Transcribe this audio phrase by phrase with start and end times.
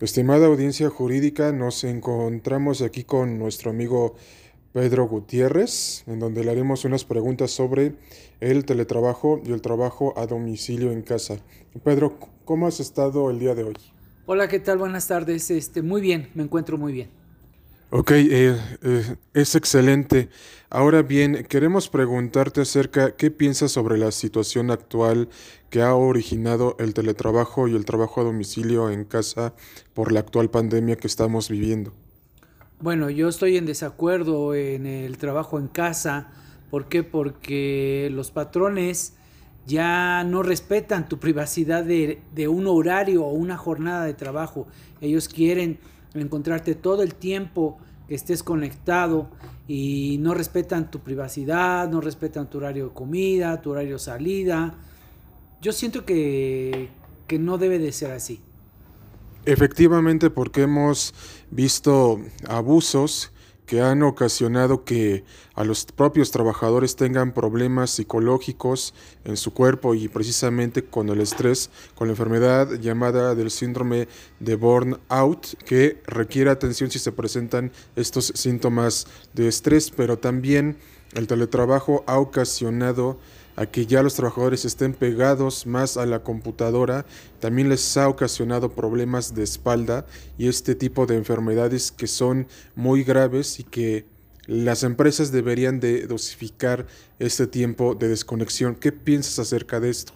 [0.00, 4.14] Estimada audiencia jurídica, nos encontramos aquí con nuestro amigo
[4.72, 7.96] Pedro Gutiérrez, en donde le haremos unas preguntas sobre
[8.38, 11.38] el teletrabajo y el trabajo a domicilio en casa.
[11.82, 13.74] Pedro, ¿cómo has estado el día de hoy?
[14.26, 14.78] Hola, ¿qué tal?
[14.78, 15.50] Buenas tardes.
[15.50, 17.17] Este, muy bien, me encuentro muy bien.
[17.90, 20.28] Ok, eh, eh, es excelente.
[20.68, 25.30] Ahora bien, queremos preguntarte acerca qué piensas sobre la situación actual
[25.70, 29.54] que ha originado el teletrabajo y el trabajo a domicilio en casa
[29.94, 31.94] por la actual pandemia que estamos viviendo.
[32.78, 36.30] Bueno, yo estoy en desacuerdo en el trabajo en casa.
[36.70, 37.02] ¿Por qué?
[37.04, 39.14] Porque los patrones
[39.66, 44.66] ya no respetan tu privacidad de, de un horario o una jornada de trabajo.
[45.00, 45.78] Ellos quieren
[46.14, 49.28] encontrarte todo el tiempo que estés conectado
[49.66, 54.74] y no respetan tu privacidad, no respetan tu horario de comida, tu horario de salida.
[55.60, 56.88] Yo siento que,
[57.26, 58.40] que no debe de ser así.
[59.44, 61.14] Efectivamente, porque hemos
[61.50, 63.32] visto abusos
[63.68, 65.24] que han ocasionado que
[65.54, 68.94] a los propios trabajadores tengan problemas psicológicos
[69.24, 74.08] en su cuerpo y precisamente con el estrés, con la enfermedad llamada del síndrome
[74.40, 80.78] de burnout, que requiere atención si se presentan estos síntomas de estrés, pero también
[81.12, 83.18] el teletrabajo ha ocasionado
[83.58, 87.04] a que ya los trabajadores estén pegados más a la computadora,
[87.40, 90.06] también les ha ocasionado problemas de espalda
[90.38, 94.06] y este tipo de enfermedades que son muy graves y que
[94.46, 96.86] las empresas deberían de dosificar
[97.18, 98.76] este tiempo de desconexión.
[98.76, 100.12] ¿Qué piensas acerca de esto?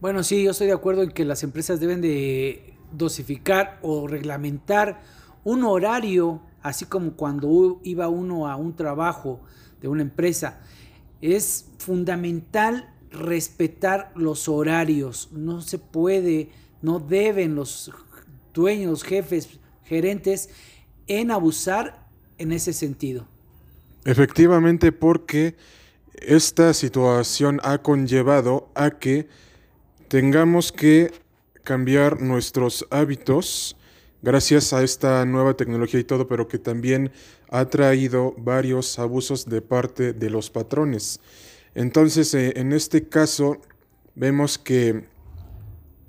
[0.00, 5.02] Bueno, sí, yo estoy de acuerdo en que las empresas deben de dosificar o reglamentar
[5.42, 9.40] un horario, así como cuando iba uno a un trabajo
[9.80, 10.60] de una empresa
[11.22, 15.28] es fundamental respetar los horarios.
[15.32, 16.50] No se puede,
[16.82, 17.90] no deben los
[18.52, 20.50] dueños, jefes, gerentes
[21.06, 22.06] en abusar
[22.38, 23.26] en ese sentido.
[24.04, 25.56] Efectivamente, porque
[26.14, 29.28] esta situación ha conllevado a que
[30.08, 31.12] tengamos que
[31.62, 33.76] cambiar nuestros hábitos
[34.22, 37.10] gracias a esta nueva tecnología y todo, pero que también
[37.50, 41.20] ha traído varios abusos de parte de los patrones.
[41.74, 43.60] Entonces, eh, en este caso,
[44.14, 45.04] vemos que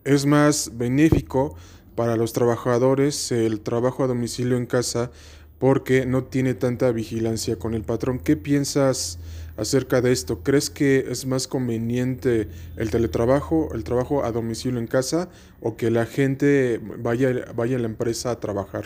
[0.03, 1.56] es más benéfico
[1.96, 5.12] para los trabajadores el trabajo a domicilio en casa
[5.59, 8.19] porque no tiene tanta vigilancia con el patrón.
[8.19, 9.19] ¿Qué piensas
[9.58, 10.40] acerca de esto?
[10.44, 12.47] ¿Crees que es más conveniente
[12.78, 15.30] el teletrabajo, el trabajo a domicilio en casa
[15.62, 18.86] o que la gente vaya, vaya a la empresa a trabajar?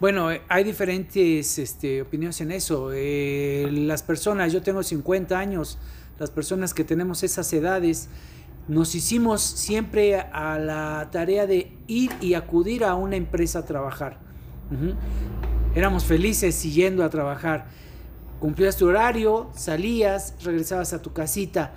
[0.00, 2.90] Bueno, eh, hay diferentes este, opiniones en eso.
[2.94, 5.78] Eh, las personas, yo tengo 50 años,
[6.18, 8.08] las personas que tenemos esas edades,
[8.66, 14.20] nos hicimos siempre a la tarea de ir y acudir a una empresa a trabajar.
[15.74, 17.66] Éramos felices siguiendo a trabajar
[18.40, 21.74] cumplías tu horario, salías, regresabas a tu casita.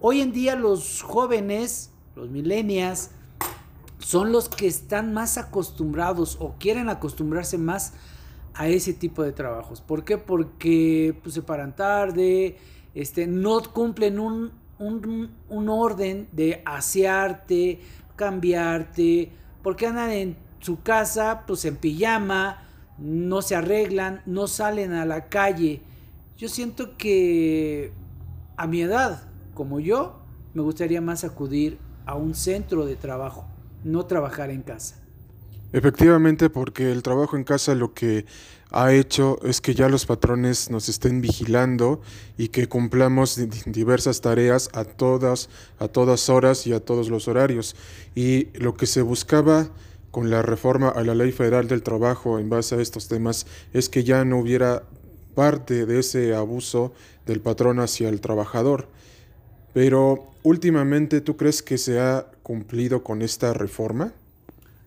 [0.00, 3.10] Hoy en día los jóvenes, los millennials,
[3.98, 7.92] son los que están más acostumbrados o quieren acostumbrarse más
[8.54, 9.82] a ese tipo de trabajos.
[9.82, 10.16] ¿Por qué?
[10.16, 12.56] Porque pues, se paran tarde,
[12.94, 17.80] este, no cumplen un, un, un orden de asearte,
[18.16, 22.69] cambiarte, porque andan en su casa pues en pijama,
[23.00, 25.82] no se arreglan, no salen a la calle
[26.40, 27.92] yo siento que
[28.56, 30.22] a mi edad, como yo,
[30.54, 33.46] me gustaría más acudir a un centro de trabajo,
[33.84, 34.96] no trabajar en casa.
[35.70, 38.24] Efectivamente, porque el trabajo en casa lo que
[38.70, 42.00] ha hecho es que ya los patrones nos estén vigilando
[42.38, 47.76] y que cumplamos diversas tareas a todas, a todas horas y a todos los horarios.
[48.14, 49.68] Y lo que se buscaba
[50.10, 53.88] con la reforma a la Ley Federal del Trabajo en base a estos temas es
[53.88, 54.82] que ya no hubiera
[55.34, 56.92] parte de ese abuso
[57.26, 58.88] del patrón hacia el trabajador.
[59.72, 64.12] Pero últimamente, ¿tú crees que se ha cumplido con esta reforma?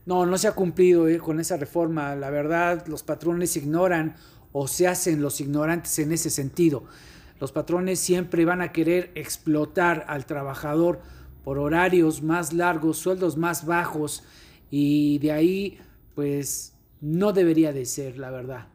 [0.06, 2.14] No, no se ha cumplido eh, con esa reforma.
[2.16, 4.16] La verdad, los patrones ignoran
[4.52, 6.84] o se hacen los ignorantes en ese sentido.
[7.40, 11.00] Los patrones siempre van a querer explotar al trabajador
[11.46, 14.24] por horarios más largos, sueldos más bajos
[14.76, 15.78] y de ahí
[16.16, 18.70] pues no debería de ser, la verdad.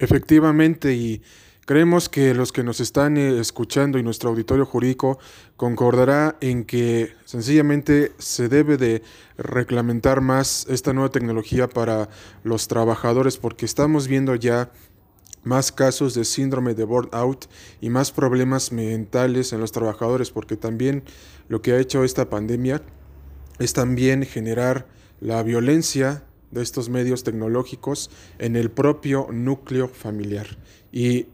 [0.00, 1.22] Efectivamente, y
[1.66, 5.20] creemos que los que nos están eh, escuchando y nuestro auditorio jurídico
[5.56, 9.04] concordará en que sencillamente se debe de
[9.36, 12.08] reglamentar más esta nueva tecnología para
[12.42, 14.72] los trabajadores porque estamos viendo ya
[15.44, 17.46] más casos de síndrome de burnout
[17.80, 21.04] y más problemas mentales en los trabajadores porque también
[21.46, 22.82] lo que ha hecho esta pandemia
[23.62, 24.86] es también generar
[25.20, 30.46] la violencia de estos medios tecnológicos en el propio núcleo familiar.
[30.90, 31.26] ¿Y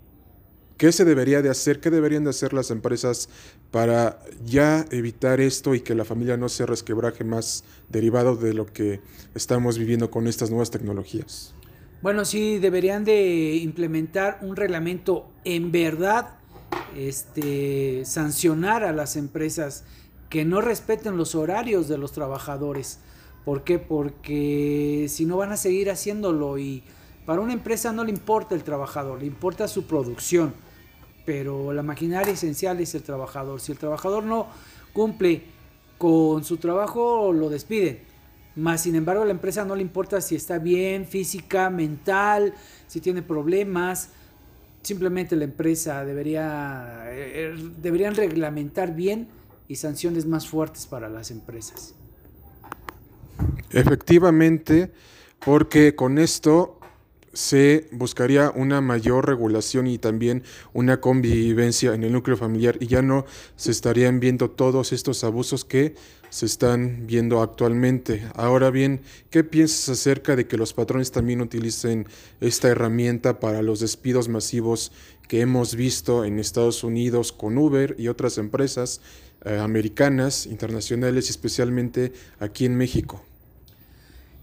[0.77, 1.81] qué se debería de hacer?
[1.81, 3.29] ¿Qué deberían de hacer las empresas
[3.71, 8.67] para ya evitar esto y que la familia no se resquebraje más derivado de lo
[8.67, 9.01] que
[9.35, 11.55] estamos viviendo con estas nuevas tecnologías?
[12.03, 16.37] Bueno, sí, deberían de implementar un reglamento en verdad,
[16.95, 19.85] este, sancionar a las empresas
[20.29, 23.01] que no respeten los horarios de los trabajadores.
[23.45, 23.79] ¿Por qué?
[23.79, 26.83] Porque si no van a seguir haciéndolo y
[27.25, 30.55] para una empresa no le importa el trabajador, le importa su producción,
[31.25, 33.61] pero la maquinaria esencial es el trabajador.
[33.61, 34.49] Si el trabajador no
[34.93, 35.43] cumple
[35.97, 38.01] con su trabajo, lo despiden.
[38.57, 42.55] Más sin embargo, a la empresa no le importa si está bien física, mental,
[42.87, 44.11] si tiene problemas.
[44.83, 49.29] Simplemente la empresa debería eh, eh, deberían reglamentar bien
[49.69, 51.95] y sanciones más fuertes para las empresas.
[53.71, 54.91] Efectivamente,
[55.45, 56.79] porque con esto
[57.33, 60.43] se buscaría una mayor regulación y también
[60.73, 65.65] una convivencia en el núcleo familiar y ya no se estarían viendo todos estos abusos
[65.65, 65.95] que
[66.31, 68.27] se están viendo actualmente.
[68.35, 72.07] Ahora bien, ¿qué piensas acerca de que los patrones también utilicen
[72.41, 74.91] esta herramienta para los despidos masivos
[75.29, 79.01] que hemos visto en Estados Unidos con Uber y otras empresas
[79.45, 83.23] eh, americanas, internacionales especialmente aquí en México?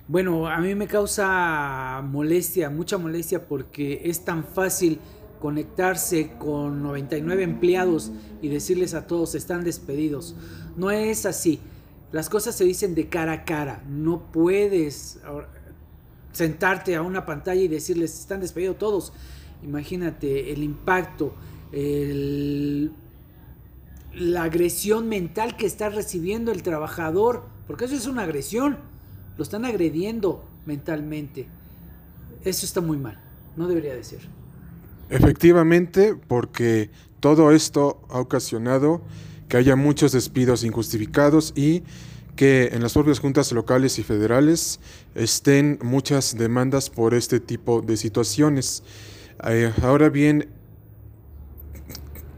[0.07, 4.99] Bueno, a mí me causa molestia, mucha molestia porque es tan fácil
[5.39, 8.11] conectarse con 99 empleados
[8.41, 10.35] y decirles a todos están despedidos.
[10.77, 11.59] No es así.
[12.11, 13.83] Las cosas se dicen de cara a cara.
[13.89, 15.19] No puedes
[16.31, 19.11] sentarte a una pantalla y decirles están despedidos todos.
[19.63, 21.33] Imagínate el impacto,
[24.13, 28.77] la agresión mental que está recibiendo el trabajador, porque eso es una agresión
[29.37, 31.47] lo están agrediendo mentalmente.
[32.43, 33.19] Eso está muy mal,
[33.55, 34.19] no debería de ser.
[35.09, 39.01] Efectivamente, porque todo esto ha ocasionado
[39.49, 41.83] que haya muchos despidos injustificados y
[42.35, 44.79] que en las propias juntas locales y federales
[45.13, 48.83] estén muchas demandas por este tipo de situaciones.
[49.37, 50.49] Ahora bien,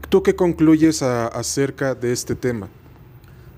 [0.08, 2.68] ¿tú qué concluyes acerca de este tema?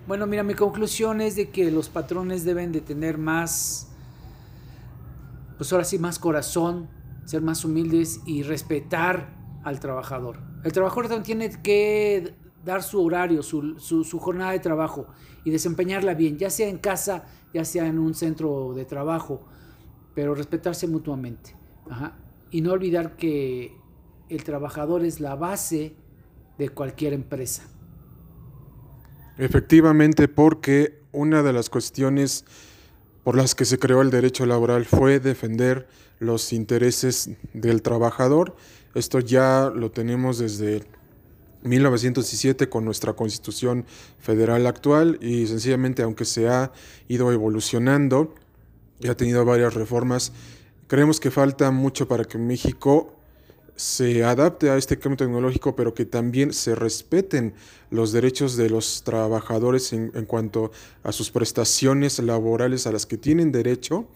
[0.06, 3.88] Bueno, mira, mi conclusión es de que los patrones deben de tener más,
[5.56, 6.88] pues ahora sí, más corazón,
[7.24, 10.38] ser más humildes y respetar al trabajador.
[10.64, 12.34] El trabajador también tiene que
[12.64, 15.06] dar su horario, su, jornada de trabajo
[15.44, 19.46] y desempeñarla bien, ya sea en casa, ya sea en un centro de trabajo,
[20.14, 21.54] pero respetarse mutuamente.
[22.50, 23.76] Y no olvidar que
[24.28, 25.94] el trabajador es la base
[26.58, 27.64] de cualquier empresa.
[29.38, 32.44] Efectivamente, porque una de las cuestiones
[33.24, 35.88] por las que se creó el derecho laboral fue defender
[36.18, 38.56] los intereses del trabajador.
[38.94, 40.84] Esto ya lo tenemos desde
[41.62, 43.84] 1917 con nuestra constitución
[44.18, 46.72] federal actual y sencillamente aunque se ha
[47.08, 48.34] ido evolucionando
[49.00, 50.32] y ha tenido varias reformas,
[50.90, 53.14] creemos que falta mucho para que México
[53.76, 57.54] se adapte a este cambio tecnológico, pero que también se respeten
[57.90, 60.72] los derechos de los trabajadores en, cuanto
[61.04, 64.08] a sus prestaciones laborales a las que tienen derecho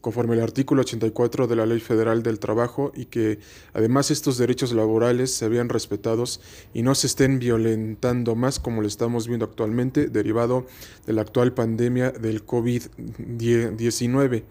[0.00, 3.38] conforme al artículo 84 de la Ley Federal del Trabajo y que
[3.72, 6.40] además estos derechos laborales se vean respetados
[6.74, 10.66] y no se estén violentando más como lo estamos viendo actualmente derivado
[11.06, 14.42] de la actual pandemia del COVID-19.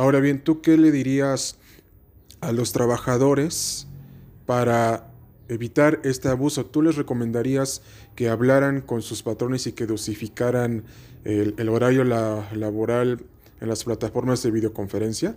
[0.00, 1.58] Ahora bien, ¿tú qué le dirías
[2.40, 3.86] a los trabajadores
[4.46, 5.12] para
[5.48, 7.82] evitar este abuso, ¿tú les recomendarías
[8.14, 10.84] que hablaran con sus patrones y que dosificaran
[11.24, 13.20] el, horario laboral
[13.60, 15.36] en las plataformas de videoconferencia?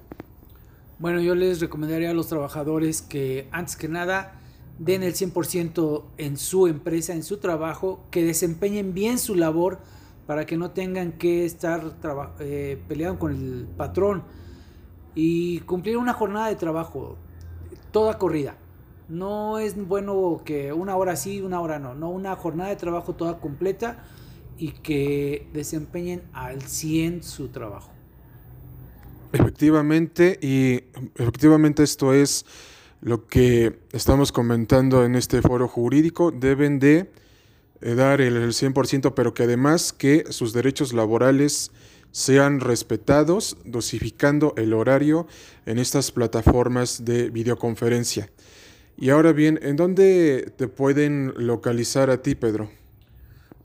[0.98, 4.40] Bueno, yo les recomendaría a los trabajadores que antes que nada
[4.80, 9.80] den el 100% en su empresa, en su trabajo, que desempeñen bien su labor
[10.26, 11.98] para que no tengan que estar
[12.40, 14.24] eh, peleando con el patrón
[15.16, 17.18] y cumplir una jornada de trabajo
[17.92, 18.56] toda corrida.
[19.10, 23.14] No es bueno que una hora sí, una hora no, no, una jornada de trabajo
[23.14, 24.04] toda completa
[24.58, 27.92] y que desempeñen al 100 su trabajo.
[29.34, 30.84] Efectivamente, y
[31.16, 32.46] efectivamente esto es
[33.02, 37.12] lo que estamos comentando en este foro jurídico, deben de
[37.82, 41.72] eh, dar el 100%, pero que además que sus derechos laborales
[42.14, 45.28] sean respetados, dosificando el horario
[45.66, 48.30] en estas plataformas de videoconferencia.
[48.96, 52.70] Y ahora bien, ¿en dónde te pueden localizar a ti, Pedro?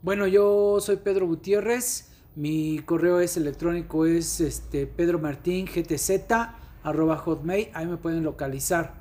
[0.01, 2.09] Bueno, yo soy Pedro Gutiérrez.
[2.35, 6.31] Mi correo es electrónico es este Pedro Martín GTZ
[6.83, 8.95] arroba hotmail, ahí me pueden localizar.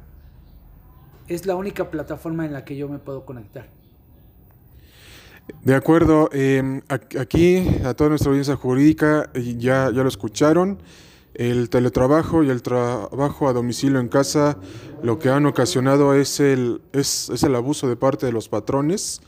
[1.26, 3.77] Es la única plataforma en la que yo me puedo conectar.
[5.62, 10.78] De acuerdo, em, aquí a toda nuestra audiencia jurídica eh, ya, ya lo escucharon.
[11.34, 14.58] El teletrabajo y el trabajo a domicilio en casa
[15.02, 19.20] lo que han ocasionado es el, es, el abuso de parte de los patrones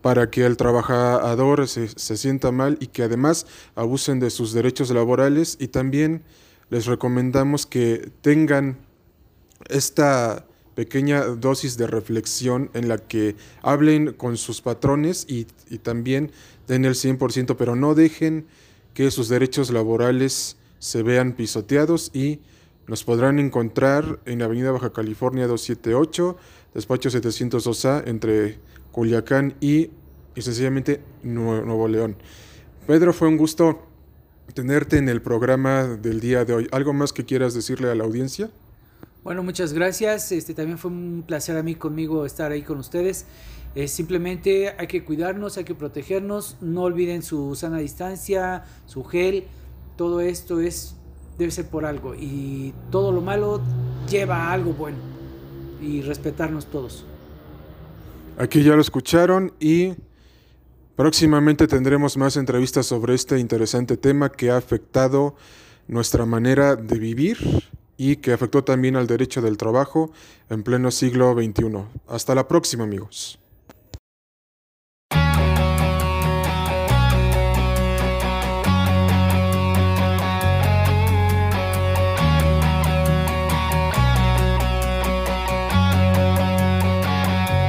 [0.00, 4.90] para que el trabajador se, se, sienta mal y que además abusen de sus derechos
[4.90, 6.24] laborales y también
[6.70, 8.78] les recomendamos que tengan
[9.68, 15.44] esta pequeña dosis de reflexión en la que hablen con sus patrones y,
[15.78, 16.30] también
[16.68, 18.46] den el 100%, pero no dejen
[18.94, 22.40] que sus derechos laborales se vean pisoteados y
[22.86, 26.36] nos podrán encontrar en Avenida Baja California 278,
[26.74, 28.58] despacho 702A, entre
[28.90, 29.90] Culiacán y,
[30.34, 32.16] y sencillamente Nuevo León.
[32.86, 33.86] Pedro, fue un gusto
[34.54, 36.68] tenerte en el programa del día de hoy.
[36.72, 38.50] ¿Algo más que quieras decirle a la audiencia?
[39.24, 40.32] Bueno, muchas gracias.
[40.32, 43.24] Este también fue un placer a mí conmigo estar ahí con ustedes.
[43.76, 46.56] Eh, simplemente hay que cuidarnos, hay que protegernos.
[46.60, 49.44] No olviden su sana distancia, su gel.
[49.96, 50.96] Todo esto es
[51.38, 53.62] debe ser por algo y todo lo malo
[54.10, 54.98] lleva a algo bueno
[55.80, 57.06] y respetarnos todos.
[58.38, 59.94] Aquí ya lo escucharon y
[60.96, 65.36] próximamente tendremos más entrevistas sobre este interesante tema que ha afectado
[65.86, 67.38] nuestra manera de vivir
[67.96, 70.12] y que afectó también al derecho del trabajo
[70.48, 71.84] en pleno siglo XXI.
[72.08, 73.38] Hasta la próxima amigos.